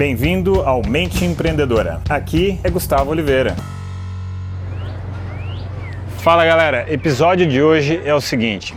Bem-vindo 0.00 0.62
ao 0.62 0.80
Mente 0.80 1.26
Empreendedora. 1.26 2.00
Aqui 2.08 2.58
é 2.64 2.70
Gustavo 2.70 3.10
Oliveira. 3.10 3.54
Fala 6.20 6.42
galera, 6.42 6.90
episódio 6.90 7.46
de 7.46 7.60
hoje 7.60 8.00
é 8.02 8.14
o 8.14 8.20
seguinte: 8.20 8.74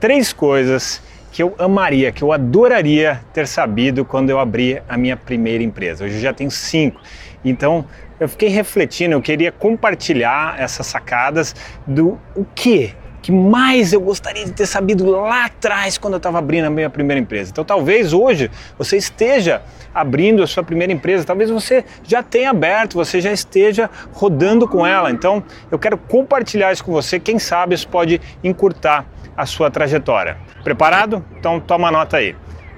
três 0.00 0.32
coisas 0.32 1.02
que 1.30 1.42
eu 1.42 1.54
amaria, 1.58 2.10
que 2.10 2.24
eu 2.24 2.32
adoraria 2.32 3.20
ter 3.34 3.46
sabido 3.46 4.02
quando 4.02 4.30
eu 4.30 4.40
abri 4.40 4.82
a 4.88 4.96
minha 4.96 5.14
primeira 5.14 5.62
empresa. 5.62 6.06
Hoje 6.06 6.14
eu 6.14 6.20
já 6.22 6.32
tenho 6.32 6.50
cinco. 6.50 6.98
Então 7.44 7.84
eu 8.18 8.26
fiquei 8.26 8.48
refletindo, 8.48 9.12
eu 9.12 9.20
queria 9.20 9.52
compartilhar 9.52 10.58
essas 10.58 10.86
sacadas 10.86 11.54
do 11.86 12.18
o 12.34 12.46
que 12.46 12.94
que 13.22 13.30
mais 13.30 13.92
eu 13.92 14.00
gostaria 14.00 14.44
de 14.44 14.52
ter 14.52 14.66
sabido 14.66 15.08
lá 15.08 15.46
atrás 15.46 15.96
quando 15.96 16.14
eu 16.14 16.18
estava 16.18 16.38
abrindo 16.38 16.64
a 16.64 16.70
minha 16.70 16.90
primeira 16.90 17.20
empresa. 17.20 17.50
Então 17.52 17.64
talvez 17.64 18.12
hoje 18.12 18.50
você 18.76 18.96
esteja 18.96 19.62
abrindo 19.94 20.42
a 20.42 20.46
sua 20.46 20.64
primeira 20.64 20.92
empresa, 20.92 21.24
talvez 21.24 21.48
você 21.48 21.84
já 22.02 22.22
tenha 22.22 22.50
aberto, 22.50 22.94
você 22.94 23.20
já 23.20 23.32
esteja 23.32 23.88
rodando 24.12 24.66
com 24.66 24.84
ela. 24.84 25.10
Então 25.10 25.42
eu 25.70 25.78
quero 25.78 25.96
compartilhar 25.96 26.72
isso 26.72 26.84
com 26.84 26.92
você, 26.92 27.20
quem 27.20 27.38
sabe 27.38 27.74
isso 27.74 27.88
pode 27.88 28.20
encurtar 28.42 29.06
a 29.36 29.46
sua 29.46 29.70
trajetória. 29.70 30.36
Preparado? 30.64 31.24
Então 31.38 31.60
toma 31.60 31.90
nota 31.90 32.16
aí. 32.16 32.34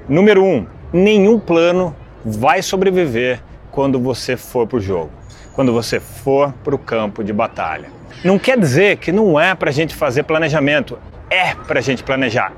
Número 0.09 0.45
1, 0.45 0.47
um, 0.47 0.67
nenhum 0.93 1.39
plano 1.39 1.97
vai 2.25 2.61
sobreviver 2.61 3.41
quando 3.71 3.99
você 3.99 4.37
for 4.37 4.67
para 4.67 4.77
o 4.77 4.81
jogo, 4.81 5.11
quando 5.55 5.73
você 5.73 6.01
for 6.01 6.53
para 6.65 6.75
o 6.75 6.79
campo 6.79 7.25
de 7.25 7.33
batalha. 7.33 7.89
Não 8.25 8.39
quer 8.39 8.59
dizer 8.59 8.99
que 8.99 9.13
não 9.13 9.39
é 9.39 9.55
para 9.55 9.71
a 9.71 9.73
gente 9.73 9.95
fazer 9.95 10.25
planejamento. 10.25 10.99
É 11.31 11.55
para 11.55 11.79
a 11.79 11.83
gente 11.83 12.03
planejar. 12.03 12.53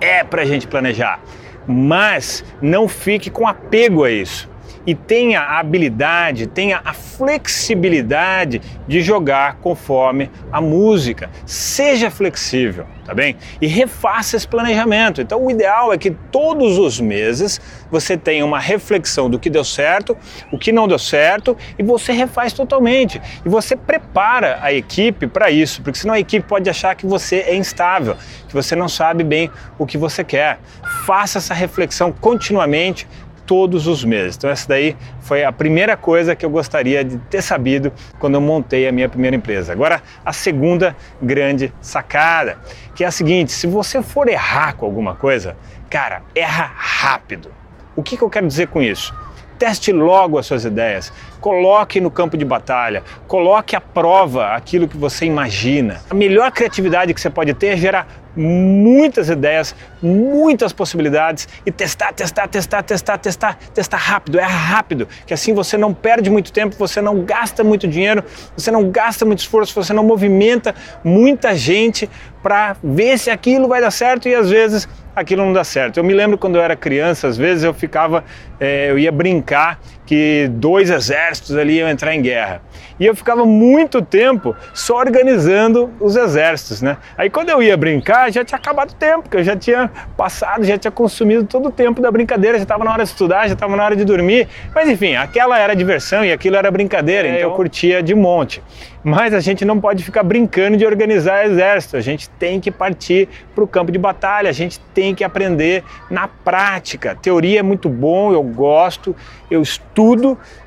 É 0.00 0.24
para 0.24 0.42
a 0.42 0.44
gente 0.44 0.66
planejar. 0.66 1.20
Mas 1.66 2.44
não 2.62 2.88
fique 2.88 3.30
com 3.30 3.46
apego 3.46 4.04
a 4.04 4.10
isso 4.10 4.48
e 4.88 4.94
tenha 4.94 5.40
a 5.40 5.58
habilidade, 5.58 6.46
tenha 6.46 6.80
a 6.82 6.94
flexibilidade 6.94 8.62
de 8.86 9.02
jogar 9.02 9.56
conforme 9.56 10.30
a 10.50 10.62
música. 10.62 11.28
Seja 11.44 12.10
flexível, 12.10 12.86
tá 13.04 13.12
bem? 13.12 13.36
E 13.60 13.66
refaça 13.66 14.34
esse 14.34 14.48
planejamento. 14.48 15.20
Então, 15.20 15.44
o 15.44 15.50
ideal 15.50 15.92
é 15.92 15.98
que 15.98 16.10
todos 16.10 16.78
os 16.78 16.98
meses 16.98 17.60
você 17.90 18.16
tenha 18.16 18.46
uma 18.46 18.58
reflexão 18.58 19.28
do 19.28 19.38
que 19.38 19.50
deu 19.50 19.62
certo, 19.62 20.16
o 20.50 20.58
que 20.58 20.72
não 20.72 20.88
deu 20.88 20.98
certo 20.98 21.54
e 21.78 21.82
você 21.82 22.12
refaz 22.12 22.54
totalmente. 22.54 23.20
E 23.44 23.48
você 23.50 23.76
prepara 23.76 24.58
a 24.62 24.72
equipe 24.72 25.26
para 25.26 25.50
isso, 25.50 25.82
porque 25.82 25.98
senão 25.98 26.14
a 26.14 26.18
equipe 26.18 26.48
pode 26.48 26.70
achar 26.70 26.94
que 26.94 27.04
você 27.04 27.40
é 27.40 27.54
instável, 27.54 28.16
que 28.48 28.54
você 28.54 28.74
não 28.74 28.88
sabe 28.88 29.22
bem 29.22 29.50
o 29.78 29.84
que 29.84 29.98
você 29.98 30.24
quer. 30.24 30.58
Faça 31.04 31.36
essa 31.36 31.52
reflexão 31.52 32.10
continuamente 32.10 33.06
todos 33.48 33.86
os 33.86 34.04
meses. 34.04 34.36
Então 34.36 34.50
essa 34.50 34.68
daí 34.68 34.94
foi 35.22 35.42
a 35.42 35.50
primeira 35.50 35.96
coisa 35.96 36.36
que 36.36 36.44
eu 36.44 36.50
gostaria 36.50 37.02
de 37.02 37.16
ter 37.16 37.40
sabido 37.40 37.90
quando 38.18 38.34
eu 38.34 38.42
montei 38.42 38.86
a 38.86 38.92
minha 38.92 39.08
primeira 39.08 39.34
empresa. 39.34 39.72
Agora 39.72 40.02
a 40.22 40.34
segunda 40.34 40.94
grande 41.20 41.72
sacada, 41.80 42.58
que 42.94 43.02
é 43.02 43.06
a 43.06 43.10
seguinte: 43.10 43.50
se 43.50 43.66
você 43.66 44.02
for 44.02 44.28
errar 44.28 44.74
com 44.74 44.84
alguma 44.84 45.14
coisa, 45.14 45.56
cara, 45.88 46.22
erra 46.34 46.70
rápido. 46.76 47.50
O 47.96 48.02
que, 48.02 48.18
que 48.18 48.22
eu 48.22 48.28
quero 48.28 48.46
dizer 48.46 48.68
com 48.68 48.82
isso? 48.82 49.14
Teste 49.58 49.90
logo 49.90 50.38
as 50.38 50.46
suas 50.46 50.64
ideias, 50.64 51.12
coloque 51.40 52.00
no 52.00 52.12
campo 52.12 52.36
de 52.36 52.44
batalha, 52.44 53.02
coloque 53.26 53.74
à 53.74 53.80
prova 53.80 54.54
aquilo 54.54 54.86
que 54.86 54.96
você 54.96 55.24
imagina. 55.24 56.00
A 56.08 56.14
melhor 56.14 56.52
criatividade 56.52 57.12
que 57.12 57.20
você 57.20 57.30
pode 57.30 57.54
ter 57.54 57.68
é 57.68 57.76
gerar 57.76 58.06
muitas 58.38 59.28
ideias, 59.28 59.74
muitas 60.00 60.72
possibilidades 60.72 61.48
e 61.66 61.72
testar, 61.72 62.12
testar, 62.12 62.46
testar, 62.46 62.82
testar, 62.82 63.18
testar, 63.18 63.58
testar 63.74 63.96
rápido, 63.96 64.38
erra 64.38 64.56
rápido, 64.56 65.08
que 65.26 65.34
assim 65.34 65.52
você 65.52 65.76
não 65.76 65.92
perde 65.92 66.30
muito 66.30 66.52
tempo, 66.52 66.76
você 66.78 67.00
não 67.00 67.24
gasta 67.24 67.64
muito 67.64 67.88
dinheiro, 67.88 68.22
você 68.56 68.70
não 68.70 68.90
gasta 68.90 69.24
muito 69.24 69.40
esforço, 69.40 69.74
você 69.74 69.92
não 69.92 70.04
movimenta 70.04 70.74
muita 71.02 71.54
gente 71.56 72.08
para 72.42 72.76
ver 72.82 73.18
se 73.18 73.30
aquilo 73.30 73.66
vai 73.66 73.80
dar 73.80 73.90
certo 73.90 74.28
e 74.28 74.34
às 74.34 74.48
vezes 74.48 74.88
aquilo 75.14 75.44
não 75.44 75.52
dá 75.52 75.64
certo. 75.64 75.98
Eu 75.98 76.04
me 76.04 76.14
lembro 76.14 76.38
quando 76.38 76.56
eu 76.56 76.62
era 76.62 76.76
criança, 76.76 77.26
às 77.26 77.36
vezes 77.36 77.64
eu 77.64 77.74
ficava, 77.74 78.24
é, 78.60 78.90
eu 78.90 78.98
ia 78.98 79.10
brincar 79.10 79.80
que 80.08 80.48
dois 80.52 80.88
exércitos 80.88 81.54
ali 81.54 81.74
iam 81.74 81.86
entrar 81.86 82.14
em 82.14 82.22
guerra. 82.22 82.62
E 82.98 83.04
eu 83.04 83.14
ficava 83.14 83.44
muito 83.44 84.00
tempo 84.00 84.56
só 84.72 84.96
organizando 84.96 85.90
os 86.00 86.16
exércitos, 86.16 86.80
né? 86.80 86.96
Aí 87.18 87.28
quando 87.28 87.50
eu 87.50 87.62
ia 87.62 87.76
brincar, 87.76 88.32
já 88.32 88.42
tinha 88.42 88.56
acabado 88.56 88.92
o 88.92 88.94
tempo, 88.94 89.24
porque 89.24 89.36
eu 89.36 89.44
já 89.44 89.54
tinha 89.54 89.90
passado, 90.16 90.64
já 90.64 90.78
tinha 90.78 90.90
consumido 90.90 91.44
todo 91.44 91.68
o 91.68 91.70
tempo 91.70 92.00
da 92.00 92.10
brincadeira, 92.10 92.56
já 92.56 92.62
estava 92.62 92.84
na 92.84 92.90
hora 92.90 93.04
de 93.04 93.10
estudar, 93.10 93.46
já 93.48 93.52
estava 93.52 93.76
na 93.76 93.84
hora 93.84 93.94
de 93.94 94.02
dormir. 94.02 94.48
Mas 94.74 94.88
enfim, 94.88 95.14
aquela 95.14 95.58
era 95.58 95.76
diversão 95.76 96.24
e 96.24 96.32
aquilo 96.32 96.56
era 96.56 96.70
brincadeira, 96.70 97.28
é, 97.28 97.36
então 97.36 97.50
eu 97.50 97.54
curtia 97.54 98.02
de 98.02 98.14
monte. 98.14 98.62
Mas 99.04 99.32
a 99.32 99.40
gente 99.40 99.64
não 99.64 99.78
pode 99.78 100.02
ficar 100.02 100.22
brincando 100.22 100.76
de 100.76 100.84
organizar 100.84 101.46
exército, 101.46 101.96
a 101.96 102.00
gente 102.00 102.28
tem 102.30 102.58
que 102.60 102.70
partir 102.70 103.28
para 103.54 103.62
o 103.62 103.66
campo 103.66 103.92
de 103.92 103.98
batalha, 103.98 104.50
a 104.50 104.52
gente 104.52 104.80
tem 104.92 105.14
que 105.14 105.22
aprender 105.22 105.84
na 106.10 106.26
prática. 106.26 107.14
Teoria 107.14 107.60
é 107.60 107.62
muito 107.62 107.88
bom, 107.88 108.32
eu 108.32 108.42
gosto, 108.42 109.14
eu 109.50 109.62
estudo, 109.62 109.97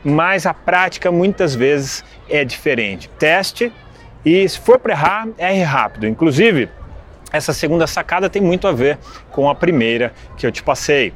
mas 0.03 0.45
a 0.45 0.53
prática 0.53 1.11
muitas 1.11 1.55
vezes 1.55 2.03
é 2.29 2.43
diferente. 2.43 3.09
Teste 3.19 3.71
e 4.25 4.47
se 4.47 4.59
for 4.59 4.79
para 4.79 4.93
errar, 4.93 5.27
erre 5.37 5.63
rápido. 5.63 6.07
Inclusive, 6.07 6.69
essa 7.31 7.53
segunda 7.53 7.87
sacada 7.87 8.29
tem 8.29 8.41
muito 8.41 8.67
a 8.67 8.71
ver 8.71 8.97
com 9.31 9.49
a 9.49 9.55
primeira 9.55 10.13
que 10.37 10.45
eu 10.45 10.51
te 10.51 10.61
passei. 10.61 11.13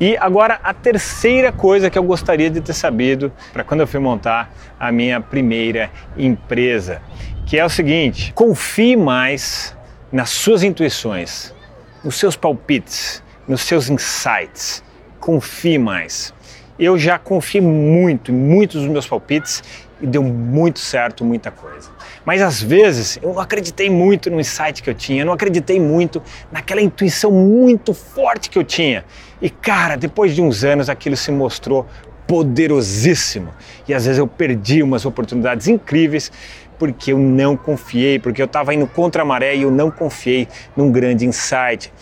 E 0.00 0.16
agora 0.16 0.60
a 0.62 0.74
terceira 0.74 1.52
coisa 1.52 1.88
que 1.88 1.96
eu 1.96 2.02
gostaria 2.02 2.50
de 2.50 2.60
ter 2.60 2.74
sabido 2.74 3.32
para 3.52 3.62
quando 3.62 3.80
eu 3.80 3.86
fui 3.86 4.00
montar 4.00 4.52
a 4.78 4.90
minha 4.90 5.20
primeira 5.20 5.90
empresa, 6.16 7.00
que 7.46 7.58
é 7.58 7.64
o 7.64 7.68
seguinte: 7.68 8.32
confie 8.34 8.96
mais 8.96 9.76
nas 10.10 10.30
suas 10.30 10.62
intuições, 10.62 11.54
nos 12.02 12.16
seus 12.16 12.36
palpites, 12.36 13.22
nos 13.46 13.62
seus 13.62 13.88
insights. 13.88 14.82
Confie 15.20 15.78
mais. 15.78 16.34
Eu 16.78 16.98
já 16.98 17.18
confiei 17.18 17.62
muito 17.62 18.32
em 18.32 18.34
muitos 18.34 18.82
dos 18.82 18.90
meus 18.90 19.06
palpites 19.06 19.62
e 20.00 20.06
deu 20.06 20.22
muito 20.22 20.80
certo 20.80 21.24
muita 21.24 21.50
coisa. 21.50 21.90
Mas 22.24 22.42
às 22.42 22.60
vezes 22.60 23.18
eu 23.22 23.34
não 23.34 23.40
acreditei 23.40 23.88
muito 23.88 24.30
no 24.30 24.40
insight 24.40 24.82
que 24.82 24.90
eu 24.90 24.94
tinha, 24.94 25.22
eu 25.22 25.26
não 25.26 25.32
acreditei 25.32 25.78
muito 25.78 26.22
naquela 26.50 26.80
intuição 26.80 27.30
muito 27.30 27.94
forte 27.94 28.50
que 28.50 28.58
eu 28.58 28.64
tinha. 28.64 29.04
E 29.40 29.48
cara, 29.48 29.96
depois 29.96 30.34
de 30.34 30.42
uns 30.42 30.64
anos 30.64 30.88
aquilo 30.88 31.16
se 31.16 31.30
mostrou 31.30 31.86
poderosíssimo. 32.26 33.50
E 33.86 33.94
às 33.94 34.06
vezes 34.06 34.18
eu 34.18 34.26
perdi 34.26 34.82
umas 34.82 35.04
oportunidades 35.04 35.68
incríveis 35.68 36.32
porque 36.78 37.12
eu 37.12 37.18
não 37.18 37.56
confiei, 37.56 38.18
porque 38.18 38.42
eu 38.42 38.46
estava 38.46 38.74
indo 38.74 38.86
contra 38.86 39.22
a 39.22 39.24
maré 39.24 39.54
e 39.54 39.62
eu 39.62 39.70
não 39.70 39.90
confiei 39.90 40.48
num 40.76 40.90
grande 40.90 41.24
insight. 41.24 41.92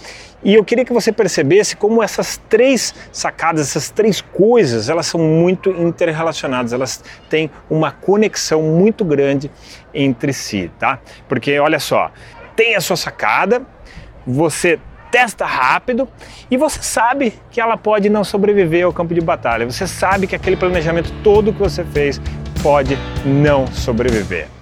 E 0.44 0.54
eu 0.54 0.64
queria 0.64 0.84
que 0.84 0.92
você 0.92 1.12
percebesse 1.12 1.76
como 1.76 2.02
essas 2.02 2.36
três 2.48 2.94
sacadas, 3.12 3.68
essas 3.68 3.90
três 3.90 4.20
coisas, 4.20 4.88
elas 4.88 5.06
são 5.06 5.20
muito 5.20 5.70
interrelacionadas, 5.70 6.72
elas 6.72 7.02
têm 7.30 7.50
uma 7.70 7.92
conexão 7.92 8.62
muito 8.62 9.04
grande 9.04 9.50
entre 9.94 10.32
si, 10.32 10.70
tá? 10.78 10.98
Porque 11.28 11.58
olha 11.60 11.78
só, 11.78 12.10
tem 12.56 12.74
a 12.74 12.80
sua 12.80 12.96
sacada, 12.96 13.62
você 14.26 14.80
testa 15.12 15.44
rápido 15.44 16.08
e 16.50 16.56
você 16.56 16.82
sabe 16.82 17.34
que 17.50 17.60
ela 17.60 17.76
pode 17.76 18.08
não 18.08 18.24
sobreviver 18.24 18.84
ao 18.84 18.92
campo 18.92 19.14
de 19.14 19.20
batalha. 19.20 19.70
Você 19.70 19.86
sabe 19.86 20.26
que 20.26 20.34
aquele 20.34 20.56
planejamento 20.56 21.12
todo 21.22 21.52
que 21.52 21.58
você 21.58 21.84
fez 21.84 22.20
pode 22.62 22.96
não 23.24 23.66
sobreviver. 23.66 24.61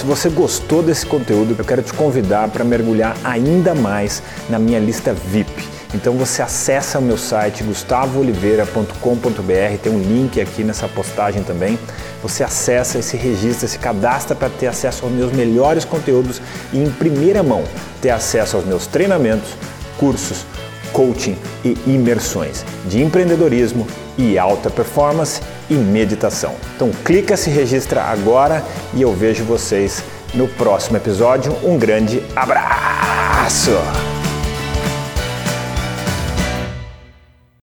Se 0.00 0.06
você 0.06 0.30
gostou 0.30 0.82
desse 0.82 1.04
conteúdo, 1.04 1.54
eu 1.58 1.62
quero 1.62 1.82
te 1.82 1.92
convidar 1.92 2.48
para 2.48 2.64
mergulhar 2.64 3.14
ainda 3.22 3.74
mais 3.74 4.22
na 4.48 4.58
minha 4.58 4.78
lista 4.78 5.12
VIP. 5.12 5.68
Então 5.92 6.14
você 6.14 6.40
acessa 6.40 6.98
o 6.98 7.02
meu 7.02 7.18
site 7.18 7.62
gustavooliveira.com.br, 7.62 9.78
tem 9.82 9.92
um 9.92 9.98
link 9.98 10.40
aqui 10.40 10.64
nessa 10.64 10.88
postagem 10.88 11.42
também. 11.42 11.78
Você 12.22 12.42
acessa 12.42 13.02
se 13.02 13.18
registra, 13.18 13.68
se 13.68 13.78
cadastra 13.78 14.34
para 14.34 14.48
ter 14.48 14.68
acesso 14.68 15.04
aos 15.04 15.12
meus 15.12 15.32
melhores 15.32 15.84
conteúdos 15.84 16.40
e 16.72 16.78
em 16.78 16.90
primeira 16.90 17.42
mão 17.42 17.62
ter 18.00 18.08
acesso 18.08 18.56
aos 18.56 18.64
meus 18.64 18.86
treinamentos, 18.86 19.50
cursos, 19.98 20.46
coaching 20.92 21.36
e 21.64 21.76
imersões 21.86 22.64
de 22.86 23.02
empreendedorismo 23.02 23.86
e 24.16 24.38
alta 24.38 24.70
performance 24.70 25.40
e 25.68 25.74
meditação. 25.74 26.54
Então 26.76 26.90
clica, 27.04 27.36
se 27.36 27.50
registra 27.50 28.02
agora 28.02 28.64
e 28.94 29.02
eu 29.02 29.12
vejo 29.12 29.44
vocês 29.44 30.02
no 30.34 30.46
próximo 30.48 30.96
episódio. 30.96 31.56
Um 31.62 31.78
grande 31.78 32.22
abraço! 32.36 33.72